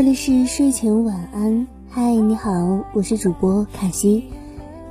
[0.00, 4.24] 这里是睡前晚安，嗨，你好，我是主播卡西。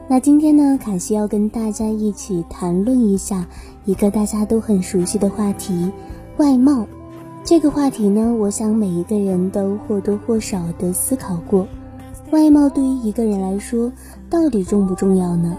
[0.07, 3.47] 那今天呢，卡西要跟大家一起谈论一下
[3.85, 5.91] 一个大家都很熟悉的话题——
[6.37, 6.85] 外貌。
[7.43, 11.67] 这个话题呢，我想每一个人都或多或少的思考过，
[12.29, 13.91] 外貌对于一个人来说
[14.29, 15.57] 到底重不重要呢？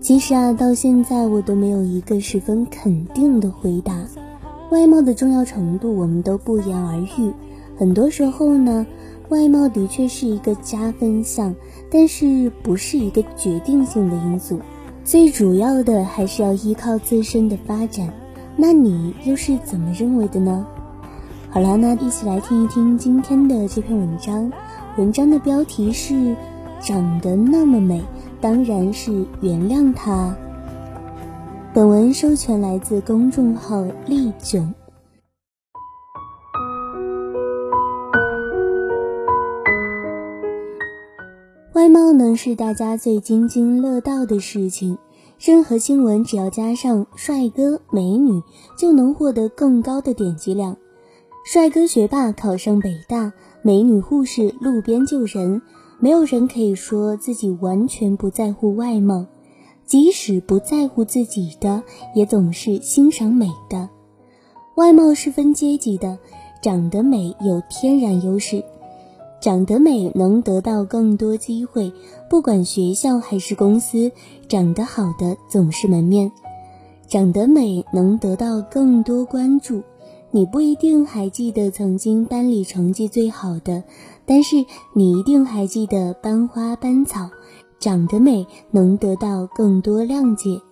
[0.00, 3.96] 其实啊，到现在我都没有一个十分肯定的回答。
[4.70, 7.32] 外貌的重要程度，我们都不言而喻。
[7.82, 8.86] 很多时候呢，
[9.30, 11.52] 外貌的确是一个加分项，
[11.90, 14.60] 但是不是一个决定性的因素。
[15.02, 18.08] 最主要的还是要依靠自身的发展。
[18.56, 20.64] 那你又是怎么认为的呢？
[21.50, 24.48] 好了，那一起来听一听今天的这篇文章。
[24.96, 26.36] 文章的标题是
[26.80, 28.00] “长得那么美，
[28.40, 30.32] 当然是原谅他”。
[31.74, 34.72] 本文授权来自公众号“丽囧”。
[42.22, 44.96] 呢是大家最津津乐道的事情，
[45.40, 48.40] 任何新闻只要加上帅哥美女，
[48.78, 50.76] 就能获得更高的点击量。
[51.44, 55.62] 帅哥学霸考上北大，美女护士路边救人，
[55.98, 59.26] 没有人可以说自己完全不在乎外貌，
[59.84, 61.82] 即使不在乎自己的，
[62.14, 63.88] 也总是欣赏美的。
[64.76, 66.18] 外貌是分阶级的，
[66.62, 68.62] 长得美有天然优势。
[69.42, 71.92] 长得美能得到更多机会，
[72.30, 74.12] 不管学校还是公司，
[74.46, 76.30] 长得好的总是门面。
[77.08, 79.82] 长得美能得到更多关注，
[80.30, 83.82] 你不一定还记得曾经班里成绩最好的，
[84.26, 87.28] 但是你一定还记得班花班草。
[87.80, 90.62] 长得美能得到更多谅解，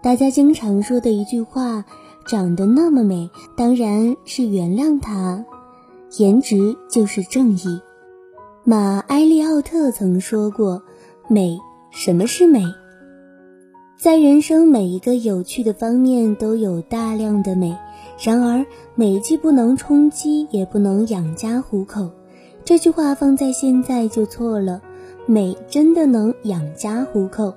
[0.00, 1.84] 大家经常说的一句话：
[2.24, 5.44] 长得那么美，当然是原谅她。
[6.18, 7.80] 颜值就是正义。
[8.64, 10.80] 马埃利奥特曾说过
[11.26, 11.58] ：“美，
[11.90, 12.62] 什么是美？
[13.98, 17.76] 在人生每一个有趣的方面都有大量的美。
[18.22, 18.64] 然而，
[18.94, 22.08] 美既不能充饥，也不能养家糊口。
[22.64, 24.80] 这句话放在现在就错了。
[25.26, 27.52] 美真的能养家糊口？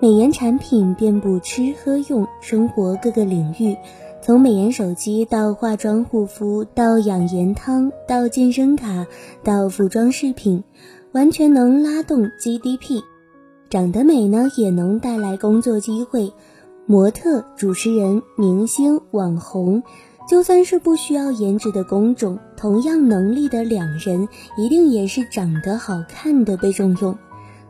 [0.00, 3.76] 美颜产品遍布吃喝用生活各个领域。”
[4.24, 9.04] 从美颜手机到化妆护肤，到养颜汤，到健身卡，
[9.42, 10.62] 到服装饰品，
[11.10, 13.02] 完全能拉动 GDP。
[13.68, 16.32] 长得美呢，也能带来工作机会。
[16.86, 19.82] 模特、主持人、明星、网红，
[20.30, 27.18] 就算是不需要颜值的工种，同样能力的两人，一定也是长得好看的被重用。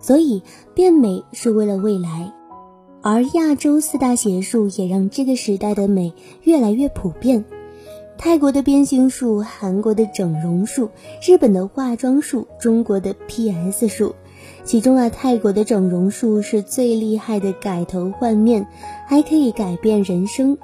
[0.00, 0.42] 所以，
[0.74, 2.30] 变美是为了未来。
[3.02, 7.44] 而亚洲四大邪术也让这个时代的美越来越普遍。
[8.16, 10.90] 泰国的变性术，韩国的整容术，
[11.26, 14.14] 日本的化妆术，中国的 PS 术。
[14.64, 18.68] 其中啊，泰国的整容术是最厉害的，改头换面，
[19.08, 20.56] 还可以改变人生。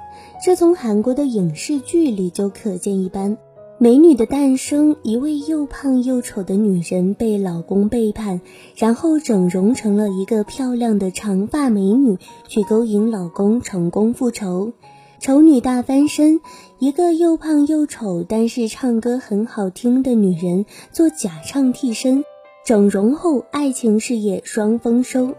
[0.43, 3.37] 这从韩国的影视剧里就可见一斑。
[3.81, 8.41] 美女的诞生，一位又胖又丑的女人被老公背叛，
[8.75, 12.17] 然后整容成了一个漂亮的长发美女，
[12.49, 14.73] 去勾引老公，成功复仇。
[15.21, 16.41] 丑女大翻身，
[16.77, 22.25] 一个又胖又丑但是唱歌很好听的女人做假唱替身，
[22.65, 25.35] 整容后爱情事业双丰收。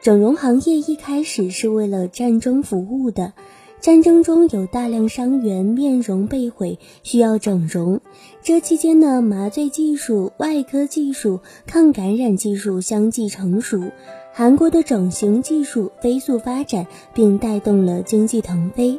[0.00, 3.34] 整容行业一开始是为了战争服务的。
[3.78, 8.00] 战争中有大量伤员面容被毁，需要整容。
[8.42, 13.92] 这期间呢，麻醉技术、外科技术、抗感染技术相继成熟，
[14.32, 18.98] 韩国的整形技术飞速发展，并带动了经济腾飞。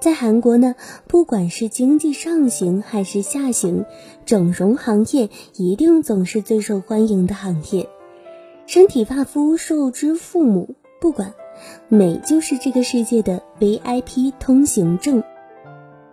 [0.00, 0.74] 在韩国呢，
[1.06, 3.84] 不管是经济上行还是下行，
[4.24, 7.86] 整容行业一定总是最受欢迎的行业。
[8.66, 11.34] 身体发肤受之父母，不管。
[11.88, 15.22] 美就是这个世界的 VIP 通行证。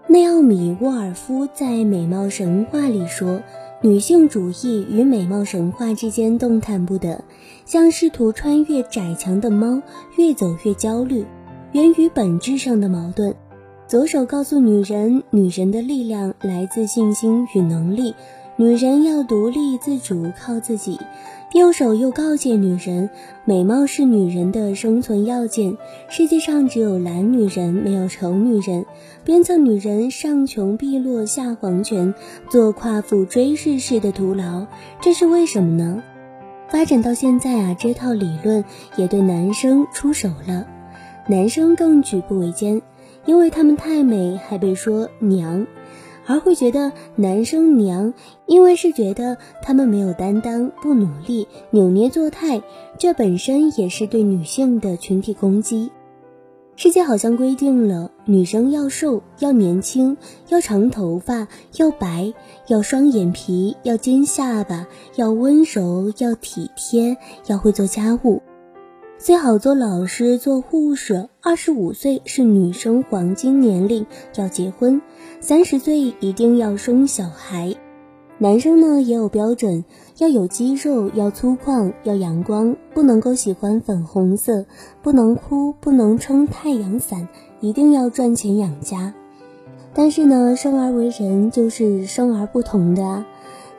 [0.08, 3.42] 内奥米·沃尔夫在《美貌神话》里说
[3.84, 7.24] ：“女性主义与美貌神话之间动弹不得，
[7.66, 9.82] 像试图穿越窄墙的猫，
[10.18, 11.26] 越走越焦虑，
[11.74, 13.36] 源于本质上的矛盾。
[13.86, 18.16] 左手告诉女人，女人的力量来自信心与能力，
[18.58, 21.00] 女人要独立自主，靠自己。”
[21.54, 23.10] 右手又告诫女人，
[23.46, 25.78] 美貌是女人的生存要件。
[26.10, 28.86] 世界上只有懒女人，没有丑女人。
[29.24, 32.14] 鞭策女人上穷碧落下黄泉，
[32.50, 34.68] 做夸父追日式的徒劳。
[35.00, 36.04] 这是为什么呢？
[36.68, 38.66] 发展到现在啊，这套理论
[38.98, 40.68] 也对男生出手了。
[41.28, 42.82] 男生更举步维艰，
[43.26, 45.66] 因为他们太美，还被说娘。
[46.28, 48.14] 而会觉得男生娘，
[48.46, 52.62] 因为是觉得他们没有担当、不努力、扭捏作态，
[53.00, 55.90] 这本身也是对女性的群体攻击。
[56.76, 60.16] 世界好像规定了女生要瘦、要年轻、
[60.50, 61.48] 要长头发、
[61.78, 62.32] 要白、
[62.68, 64.86] 要双眼皮、要尖下巴、
[65.16, 68.44] 要温柔、要体贴、要会做家务，
[69.18, 71.30] 最好做老师、做护士。
[71.42, 75.02] 二十五岁是女生黄金年龄，要结婚；
[75.40, 77.76] 三十岁一定要生小孩。
[78.40, 79.86] 男生呢也有标准，
[80.18, 84.66] 要有肌肉，要粗犷，要阳光，不能够喜欢粉红色，
[85.04, 87.28] 不能哭，不能撑太阳伞，
[87.60, 89.14] 一定要赚钱养家。
[89.94, 93.26] 但是呢，生而为人就是生而不同的啊。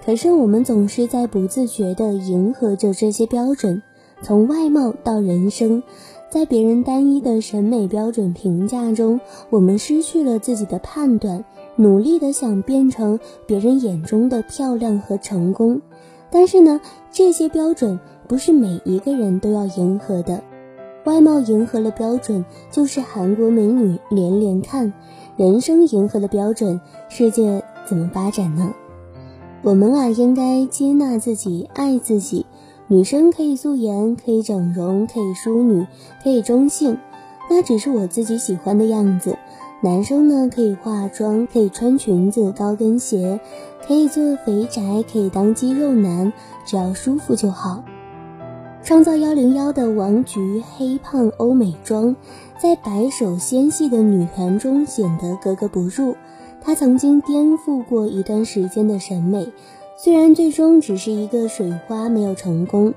[0.05, 3.83] 可是我们总是在不自觉地迎合着这些标准，
[4.23, 5.83] 从外貌到人生，
[6.31, 11.45] 在别人单一的审美标准评价中，我们失去了自己的判断。
[11.77, 15.81] 努力的想变成别人眼中的漂亮和成功，
[16.31, 16.81] 但是呢，
[17.13, 20.43] 这些标准不是每一个人都要迎合的。
[21.05, 24.93] 外貌迎合了标准，就是韩国美女连连看；
[25.37, 28.75] 人生迎合了标准，世界怎么发展呢？
[29.63, 32.45] 我们啊，应该接纳自己，爱自己。
[32.91, 35.87] 女生可以素颜，可以整容，可以淑女，
[36.25, 36.97] 可以中性，
[37.51, 39.37] 那只是我自己喜欢的样子。
[39.83, 43.39] 男生呢，可以化妆，可以穿裙子、高跟鞋，
[43.87, 46.33] 可以做肥宅，可以当肌肉男，
[46.65, 47.85] 只要舒服就好。
[48.83, 52.17] 创造幺零幺的王菊黑胖欧美妆，
[52.59, 56.17] 在白手纤细的女团中显得格格不入。
[56.63, 59.47] 她曾经颠覆过一段时间的审美，
[60.01, 62.95] 虽然最终只是一个水花，没有成功。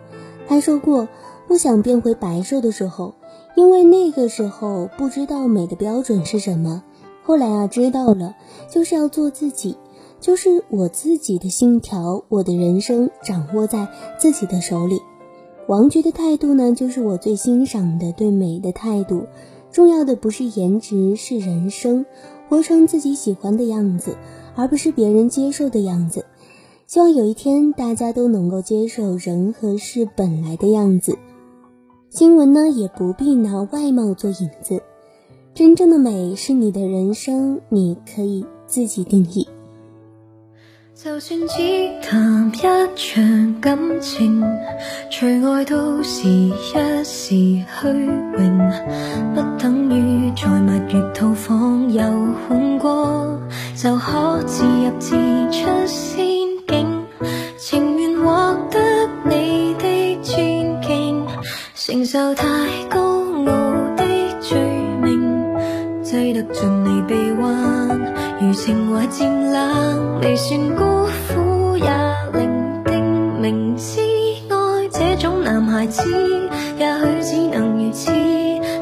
[0.48, 1.08] 他说过，
[1.48, 3.16] 不想变回白瘦的时候。
[3.56, 6.84] 因为那个时候不知道美的标准是什么，
[7.24, 8.36] 后来啊知道了，
[8.70, 9.78] 就是要做自己，
[10.20, 13.88] 就是我自己的信条，我的人生掌握在
[14.20, 15.02] 自己的手里。
[15.68, 19.26] 王菊的态度呢，就是我最欣赏的对美的态度。
[19.72, 22.06] 重要的不是颜值，是人生，
[22.48, 24.16] 活成自己喜欢的样子，
[24.56, 26.26] 而不是别人接受的样子。
[26.92, 31.18] 希望有一天大家都能够接受人和事本来的样子。
[32.10, 34.84] 新闻呢，也不必拿外貌做引子。
[35.54, 39.48] 真正的美是你的人生，你可以自己定义。
[40.94, 42.62] 就算只谈一
[42.98, 44.44] 场感情，
[45.10, 46.52] 除外都是一
[47.06, 48.70] 时虚荣，
[49.34, 52.04] 不等于在蜜月套房游
[52.50, 53.40] 玩过
[53.78, 55.16] 就可自入自
[55.54, 55.70] 出
[70.22, 70.84] 未算孤
[71.34, 71.90] 苦也
[72.34, 73.02] 伶仃。
[73.42, 74.00] 明知
[74.50, 76.04] 爱这种男孩子，
[76.78, 76.86] 也
[77.24, 78.12] 许只能如此，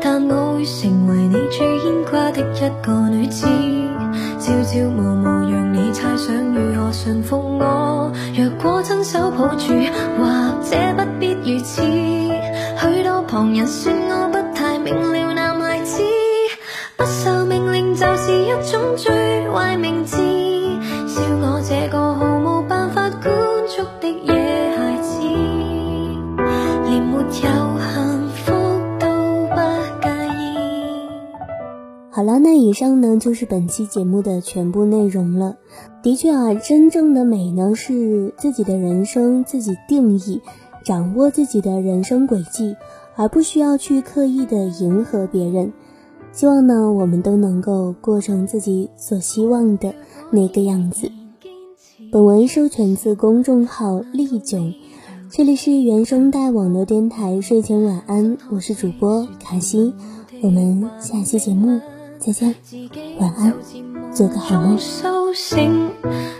[0.01, 3.47] 但我会成为你最牵挂的一个女子。
[4.37, 8.11] 朝朝暮暮，让你猜想如何驯服我。
[8.35, 9.73] 若果亲手抱住，
[10.17, 10.25] 或
[10.61, 11.81] 者不必如此。
[11.81, 16.01] 许多旁人说我不太明了，男孩子
[16.97, 20.17] 不受命令就是一种最坏名字，
[32.11, 35.55] 好了，那以上呢就是本期节目的全部内容了。
[36.03, 40.41] 的确啊，真正的美呢是自己的人生自己定义。
[40.81, 42.75] 掌握自己的人生轨迹，
[43.15, 45.73] 而不需要去刻意的迎合别人。
[46.31, 49.93] 希望呢，我们都能够过成自己所希望的
[50.31, 51.11] 那个样子。
[52.11, 54.73] 本文授权自公众号丽囧，
[55.31, 59.93] 这里是原声带网络电台睡前晚安，我是主播卡西，
[60.41, 61.79] 我们下期节目
[62.17, 62.55] 再见，
[63.19, 63.53] 晚安，
[64.11, 64.77] 做个好梦。
[64.79, 65.91] 苏醒，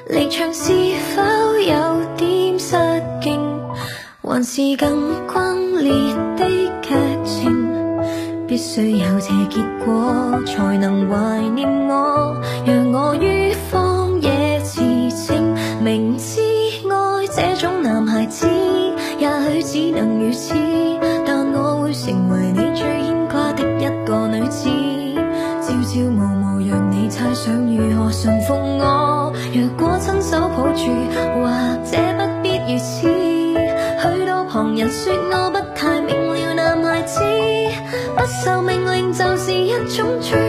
[0.10, 0.74] 离场是
[1.16, 1.22] 否
[1.60, 2.76] 有点失
[3.22, 3.40] 敬
[4.24, 5.92] 还是更轟烈
[6.36, 6.48] 的
[6.82, 7.68] 劇情，
[8.48, 12.42] 必須有這結果，才能懷念我。
[12.66, 16.42] 讓我於荒野馳騁，明知
[16.90, 17.99] 愛這種男
[19.62, 20.54] 只能如此，
[21.26, 24.70] 但我会成为你最牵挂的一个女子。
[25.62, 29.34] 朝朝暮暮，让你猜想如何驯服我。
[29.54, 30.90] 若果亲手抱住，
[31.36, 31.48] 或
[31.86, 33.08] 者不必如此。
[34.02, 37.20] 许多旁人说我不太明了，男孩子
[38.16, 40.49] 不受命令就是一种罪